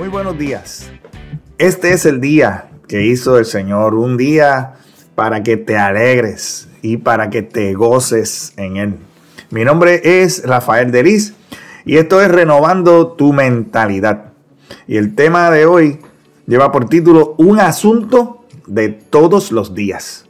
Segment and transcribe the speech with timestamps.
[0.00, 0.90] Muy buenos días.
[1.58, 4.76] Este es el día que hizo el Señor, un día
[5.14, 8.94] para que te alegres y para que te goces en Él.
[9.50, 11.34] Mi nombre es Rafael Delis
[11.84, 14.32] y esto es Renovando tu Mentalidad.
[14.86, 15.98] Y el tema de hoy
[16.46, 20.24] lleva por título Un asunto de todos los días.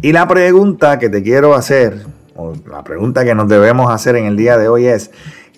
[0.00, 4.24] Y la pregunta que te quiero hacer, o la pregunta que nos debemos hacer en
[4.24, 5.10] el día de hoy es,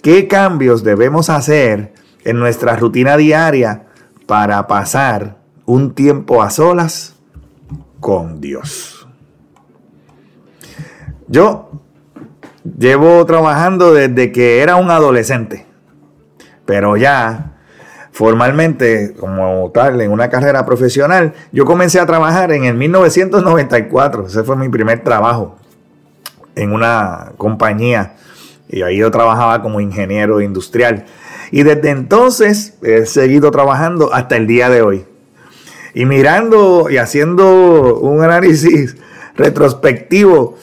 [0.02, 1.92] ¿qué cambios debemos hacer
[2.26, 3.86] en nuestra rutina diaria
[4.26, 7.16] para pasar un tiempo a solas
[8.00, 9.08] con Dios?
[11.28, 11.70] Yo
[12.78, 15.66] llevo trabajando desde que era un adolescente,
[16.64, 17.52] pero ya
[18.12, 24.26] formalmente como tal en una carrera profesional, yo comencé a trabajar en el 1994.
[24.26, 25.56] Ese fue mi primer trabajo
[26.54, 28.14] en una compañía
[28.68, 31.04] y ahí yo trabajaba como ingeniero industrial.
[31.50, 35.04] Y desde entonces he seguido trabajando hasta el día de hoy.
[35.94, 38.96] Y mirando y haciendo un análisis
[39.36, 40.56] retrospectivo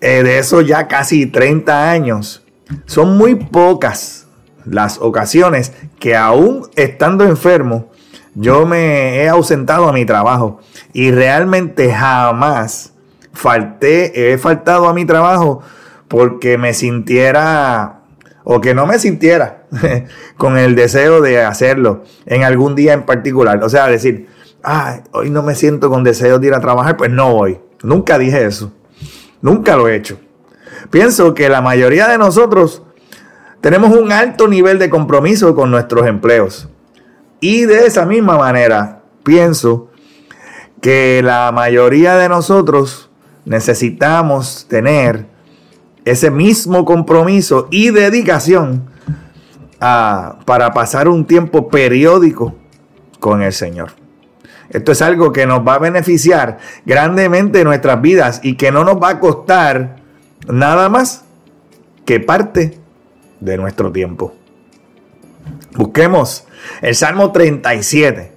[0.00, 2.42] eh, de esos ya casi 30 años,
[2.86, 4.26] son muy pocas
[4.64, 7.90] las ocasiones que aún estando enfermo,
[8.34, 10.60] yo me he ausentado a mi trabajo
[10.92, 12.92] y realmente jamás
[13.32, 15.62] falté, he faltado a mi trabajo
[16.08, 18.01] porque me sintiera
[18.44, 19.64] o que no me sintiera
[20.36, 23.62] con el deseo de hacerlo en algún día en particular.
[23.62, 24.28] O sea, decir,
[24.62, 27.60] ay, hoy no me siento con deseo de ir a trabajar, pues no voy.
[27.82, 28.72] Nunca dije eso.
[29.40, 30.18] Nunca lo he hecho.
[30.90, 32.82] Pienso que la mayoría de nosotros
[33.60, 36.68] tenemos un alto nivel de compromiso con nuestros empleos.
[37.40, 39.90] Y de esa misma manera, pienso
[40.80, 43.10] que la mayoría de nosotros
[43.44, 45.26] necesitamos tener
[46.04, 48.90] ese mismo compromiso y dedicación
[49.78, 52.54] para pasar un tiempo periódico
[53.18, 53.92] con el Señor.
[54.70, 58.84] Esto es algo que nos va a beneficiar grandemente en nuestras vidas y que no
[58.84, 59.96] nos va a costar
[60.48, 61.24] nada más
[62.04, 62.78] que parte
[63.40, 64.34] de nuestro tiempo.
[65.74, 66.46] Busquemos
[66.80, 68.32] el Salmo 37,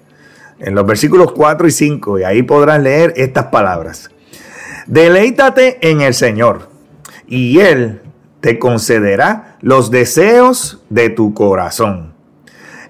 [0.60, 4.10] en los versículos 4 y 5, y ahí podrás leer estas palabras.
[4.88, 6.70] Deleítate en el Señor,
[7.28, 8.02] y Él
[8.42, 12.14] te concederá los deseos de tu corazón.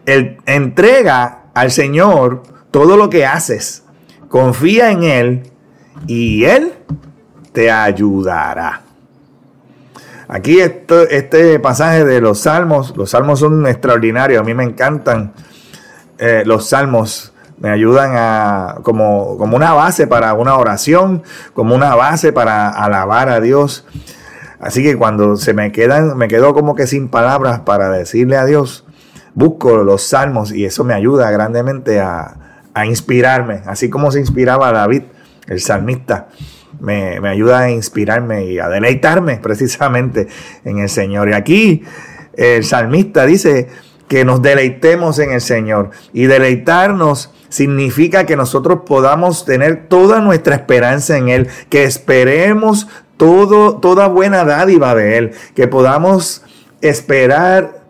[0.06, 3.84] Él entrega al Señor todo lo que haces.
[4.28, 5.44] Confía en Él
[6.08, 6.74] y Él
[7.54, 8.82] te ayudará.
[10.28, 15.34] Aquí este pasaje de los salmos, los salmos son extraordinarios, a mí me encantan
[16.18, 21.24] eh, los salmos, me ayudan a, como, como una base para una oración,
[21.54, 23.86] como una base para alabar a Dios.
[24.66, 28.46] Así que cuando se me quedan, me quedo como que sin palabras para decirle a
[28.46, 28.86] Dios,
[29.34, 34.72] busco los salmos y eso me ayuda grandemente a, a inspirarme, así como se inspiraba
[34.72, 35.04] David,
[35.48, 36.28] el salmista
[36.80, 40.28] me, ayuda a inspirarme y a deleitarme precisamente
[40.64, 41.30] en el Señor.
[41.30, 41.84] Y aquí
[42.34, 43.70] el salmista dice
[44.08, 45.90] que nos deleitemos en el Señor.
[46.14, 52.88] Y deleitarnos significa que nosotros podamos tener toda nuestra esperanza en Él, que esperemos
[53.18, 56.44] todo, toda buena dádiva de Él, que podamos
[56.82, 57.84] esperar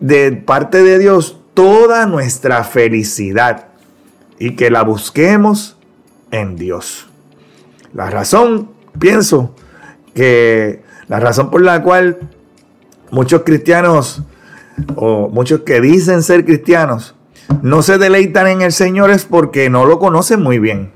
[0.00, 3.68] de parte de Dios toda nuestra felicidad
[4.38, 5.76] y que la busquemos
[6.30, 7.08] en Dios.
[7.92, 9.54] La razón, pienso,
[10.14, 12.18] que la razón por la cual
[13.10, 14.22] muchos cristianos
[14.94, 17.14] o muchos que dicen ser cristianos
[17.62, 20.92] no se deleitan en el Señor es porque no lo conocen muy bien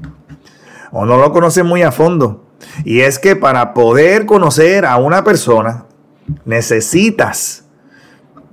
[0.92, 2.41] o no lo conocen muy a fondo.
[2.84, 5.86] Y es que para poder conocer a una persona
[6.44, 7.64] necesitas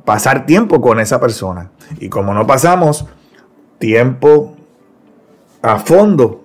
[0.05, 1.71] pasar tiempo con esa persona.
[1.99, 3.05] Y como no pasamos
[3.77, 4.55] tiempo
[5.61, 6.43] a fondo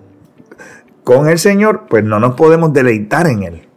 [1.03, 3.67] con el Señor, pues no nos podemos deleitar en Él.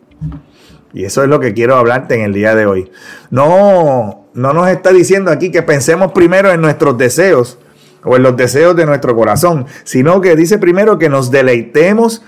[0.93, 2.91] Y eso es lo que quiero hablarte en el día de hoy.
[3.31, 7.59] No, no nos está diciendo aquí que pensemos primero en nuestros deseos
[8.05, 12.23] o en los deseos de nuestro corazón, sino que dice primero que nos deleitemos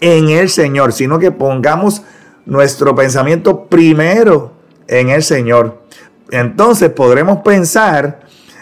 [0.00, 2.02] en el Señor, sino que pongamos
[2.46, 4.52] nuestro pensamiento primero
[4.86, 5.82] en el Señor.
[6.30, 8.20] Entonces podremos pensar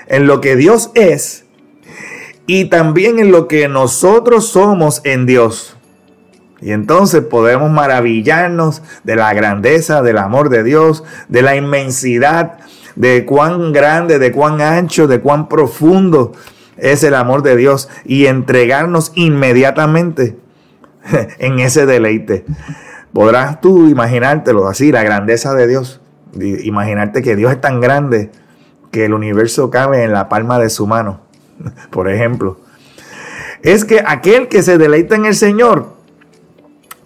[0.08, 1.44] en lo que Dios es
[2.46, 5.76] y también en lo que nosotros somos en Dios.
[6.60, 12.58] Y entonces podemos maravillarnos de la grandeza del amor de Dios, de la inmensidad,
[12.94, 16.32] de cuán grande, de cuán ancho, de cuán profundo
[16.78, 20.36] es el amor de Dios y entregarnos inmediatamente
[21.38, 22.44] en ese deleite.
[23.12, 26.00] Podrás tú imaginártelo así, la grandeza de Dios,
[26.34, 28.30] imaginarte que Dios es tan grande
[28.90, 31.20] que el universo cabe en la palma de su mano,
[31.90, 32.60] por ejemplo,
[33.62, 35.96] es que aquel que se deleita en el Señor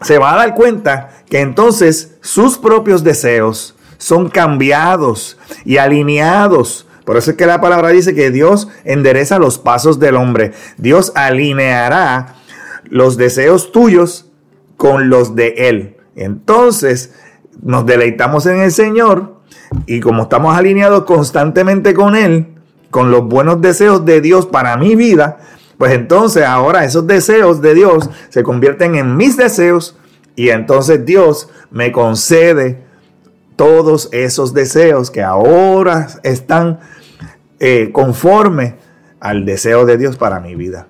[0.02, 6.86] se va a dar cuenta que entonces sus propios deseos son cambiados y alineados.
[7.04, 10.52] Por eso es que la palabra dice que Dios endereza los pasos del hombre.
[10.78, 12.39] Dios alineará
[12.90, 14.30] los deseos tuyos
[14.76, 15.96] con los de Él.
[16.14, 17.14] Entonces
[17.62, 19.40] nos deleitamos en el Señor
[19.86, 22.48] y como estamos alineados constantemente con Él,
[22.90, 25.38] con los buenos deseos de Dios para mi vida,
[25.78, 29.96] pues entonces ahora esos deseos de Dios se convierten en mis deseos
[30.36, 32.82] y entonces Dios me concede
[33.56, 36.80] todos esos deseos que ahora están
[37.60, 38.76] eh, conforme
[39.20, 40.88] al deseo de Dios para mi vida.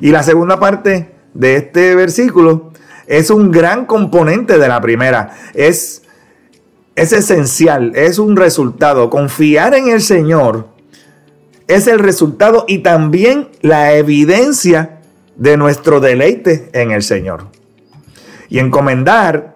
[0.00, 2.72] Y la segunda parte de este versículo
[3.06, 5.36] es un gran componente de la primera.
[5.54, 6.02] Es
[6.96, 9.10] es esencial, es un resultado.
[9.10, 10.68] Confiar en el Señor
[11.68, 15.00] es el resultado y también la evidencia
[15.36, 17.48] de nuestro deleite en el Señor.
[18.48, 19.55] Y encomendar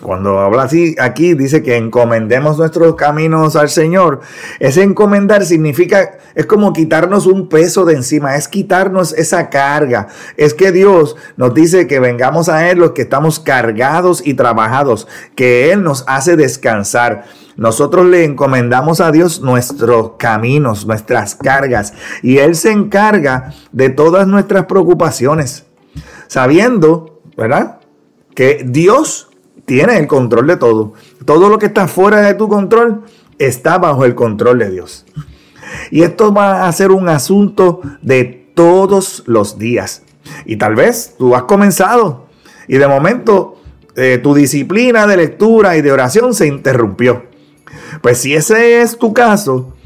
[0.00, 4.20] cuando habla así, aquí dice que encomendemos nuestros caminos al Señor.
[4.58, 10.08] Ese encomendar significa, es como quitarnos un peso de encima, es quitarnos esa carga.
[10.38, 15.06] Es que Dios nos dice que vengamos a Él los que estamos cargados y trabajados,
[15.34, 17.24] que Él nos hace descansar.
[17.56, 21.92] Nosotros le encomendamos a Dios nuestros caminos, nuestras cargas,
[22.22, 25.66] y Él se encarga de todas nuestras preocupaciones,
[26.26, 27.80] sabiendo, ¿verdad?
[28.34, 29.29] Que Dios
[29.70, 30.94] tiene el control de todo.
[31.24, 33.04] Todo lo que está fuera de tu control
[33.38, 35.06] está bajo el control de Dios.
[35.92, 40.02] Y esto va a ser un asunto de todos los días.
[40.44, 42.26] Y tal vez tú has comenzado
[42.66, 43.60] y de momento
[43.94, 47.26] eh, tu disciplina de lectura y de oración se interrumpió.
[48.02, 49.76] Pues si ese es tu caso,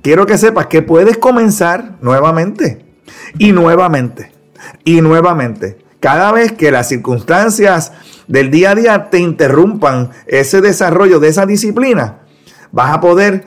[0.00, 2.86] quiero que sepas que puedes comenzar nuevamente
[3.36, 4.30] y nuevamente
[4.84, 5.78] y nuevamente.
[5.98, 7.90] Cada vez que las circunstancias
[8.28, 12.18] del día a día te interrumpan ese desarrollo de esa disciplina,
[12.70, 13.44] vas a poder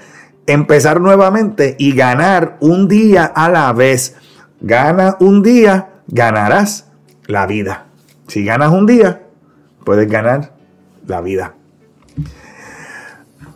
[0.47, 4.15] empezar nuevamente y ganar un día a la vez.
[4.59, 6.87] Gana un día, ganarás
[7.25, 7.85] la vida.
[8.27, 9.23] Si ganas un día,
[9.83, 10.53] puedes ganar
[11.07, 11.55] la vida.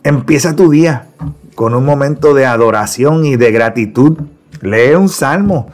[0.03, 1.07] Empieza tu día
[1.55, 4.19] con un momento de adoración y de gratitud.
[4.61, 5.71] Lee un salmo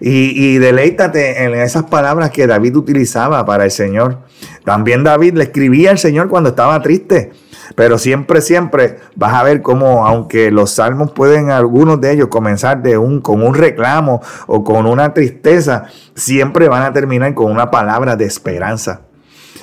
[0.00, 4.18] y, deleítate en esas palabras que David utilizaba para el Señor.
[4.64, 7.32] También David le escribía al Señor cuando estaba triste.
[7.74, 12.82] Pero siempre, siempre vas a ver cómo, aunque los salmos pueden, algunos de ellos, comenzar
[12.82, 17.70] de un, con un reclamo o con una tristeza, siempre van a terminar con una
[17.70, 19.02] palabra de esperanza.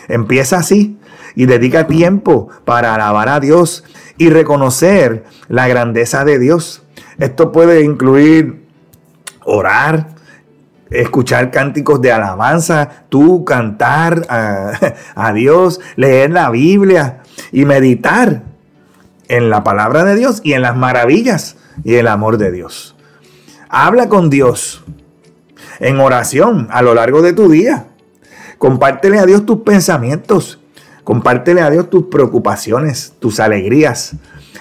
[0.07, 0.97] Empieza así
[1.35, 3.83] y dedica tiempo para alabar a Dios
[4.17, 6.83] y reconocer la grandeza de Dios.
[7.19, 8.65] Esto puede incluir
[9.43, 10.16] orar,
[10.89, 14.25] escuchar cánticos de alabanza, tú cantar
[15.15, 18.43] a, Dios, leer la Biblia y meditar
[19.27, 22.95] en la palabra de Dios y en las maravillas y el amor de Dios.
[23.69, 24.83] Habla con Dios
[25.79, 27.87] en oración a lo largo de tu día.
[28.57, 30.59] Compártele a Dios tus pensamientos.
[31.03, 34.15] Compártele a Dios tus preocupaciones, tus alegrías.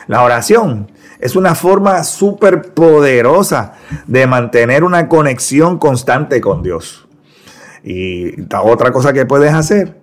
[0.07, 3.75] La oración es una forma súper poderosa
[4.07, 7.07] de mantener una conexión constante con Dios.
[7.85, 10.01] Y otra cosa que puedes hacer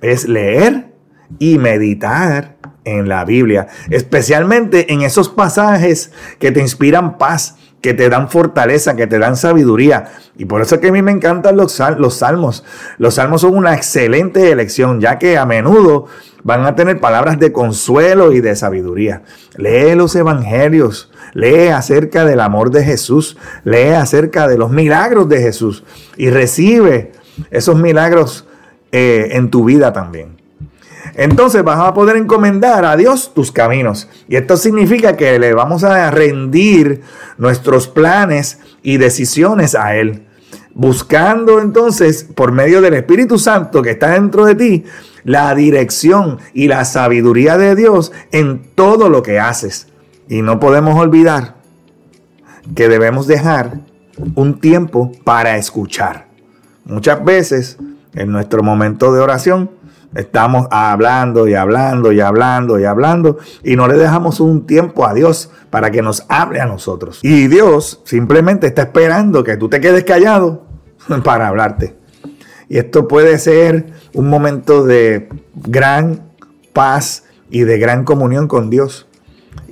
[0.00, 0.94] es leer
[1.38, 8.08] y meditar en la Biblia, especialmente en esos pasajes que te inspiran paz, que te
[8.08, 10.12] dan fortaleza, que te dan sabiduría.
[10.36, 12.64] Y por eso es que a mí me encantan los, salmos.
[12.98, 16.06] Los salmos son una excelente elección, ya que a menudo
[16.42, 19.22] van a tener palabras de consuelo y de sabiduría.
[19.56, 25.40] Lee los evangelios, lee acerca del amor de Jesús, lee acerca de los milagros de
[25.40, 25.84] Jesús
[26.16, 27.12] y recibe
[27.50, 28.46] esos milagros
[28.92, 30.35] eh, en tu vida también.
[31.16, 34.06] Entonces vas a poder encomendar a Dios tus caminos.
[34.28, 37.00] Y esto significa que le vamos a rendir
[37.38, 40.26] nuestros planes y decisiones a Él.
[40.74, 44.84] Buscando entonces, por medio del Espíritu Santo que está dentro de ti,
[45.24, 49.88] la dirección y la sabiduría de Dios en todo lo que haces.
[50.28, 51.54] Y no podemos olvidar
[52.74, 53.80] que debemos dejar
[54.34, 56.26] un tiempo para escuchar.
[56.84, 57.78] Muchas veces
[58.14, 59.70] en nuestro momento de oración
[60.16, 65.14] estamos hablando y hablando y hablando y hablando y no le dejamos un tiempo a
[65.14, 67.20] Dios para que nos hable a nosotros.
[67.22, 70.64] Y Dios simplemente está esperando que tú te quedes callado
[71.24, 71.96] para hablarte.
[72.68, 76.22] Y esto puede ser un momento de gran
[76.72, 79.06] paz y de gran comunión con Dios.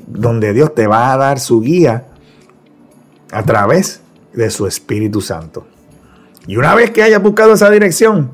[0.07, 2.09] donde Dios te va a dar su guía
[3.33, 4.03] a través
[4.35, 5.67] de su Espíritu Santo.
[6.47, 8.33] Y una vez que hayas buscado esa dirección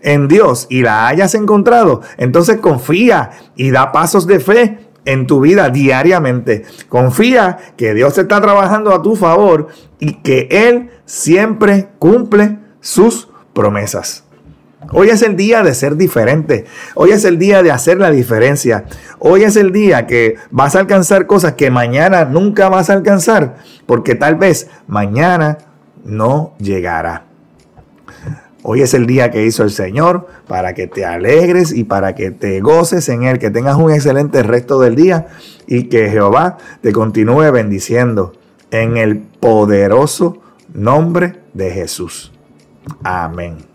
[0.00, 5.40] en Dios y la hayas encontrado, entonces confía y da pasos de fe en tu
[5.40, 6.64] vida diariamente.
[6.88, 14.24] Confía que Dios está trabajando a tu favor y que Él siempre cumple sus promesas.
[14.90, 16.64] Hoy es el día de ser diferente.
[16.94, 18.84] Hoy es el día de hacer la diferencia.
[19.20, 23.56] Hoy es el día que vas a alcanzar cosas que mañana nunca vas a alcanzar,
[23.86, 25.58] porque tal vez mañana
[26.04, 27.31] no llegará.
[28.64, 32.30] Hoy es el día que hizo el Señor para que te alegres y para que
[32.30, 35.26] te goces en Él, que tengas un excelente resto del día
[35.66, 38.34] y que Jehová te continúe bendiciendo
[38.70, 40.38] en el poderoso
[40.72, 42.32] nombre de Jesús.
[43.02, 43.71] Amén.